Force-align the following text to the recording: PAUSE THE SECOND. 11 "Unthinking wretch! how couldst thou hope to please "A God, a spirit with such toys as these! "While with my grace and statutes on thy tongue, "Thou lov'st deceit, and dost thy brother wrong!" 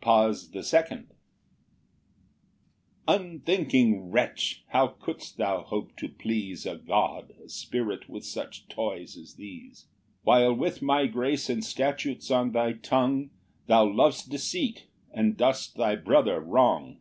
PAUSE 0.00 0.48
THE 0.48 0.62
SECOND. 0.62 1.08
11 3.06 3.32
"Unthinking 3.36 4.10
wretch! 4.10 4.64
how 4.68 4.88
couldst 4.98 5.36
thou 5.36 5.60
hope 5.60 5.94
to 5.98 6.08
please 6.08 6.64
"A 6.64 6.76
God, 6.76 7.34
a 7.44 7.50
spirit 7.50 8.08
with 8.08 8.24
such 8.24 8.66
toys 8.68 9.14
as 9.18 9.34
these! 9.34 9.84
"While 10.22 10.54
with 10.54 10.80
my 10.80 11.04
grace 11.06 11.50
and 11.50 11.62
statutes 11.62 12.30
on 12.30 12.52
thy 12.52 12.72
tongue, 12.72 13.28
"Thou 13.66 13.84
lov'st 13.84 14.30
deceit, 14.30 14.86
and 15.12 15.36
dost 15.36 15.76
thy 15.76 15.96
brother 15.96 16.40
wrong!" 16.40 17.00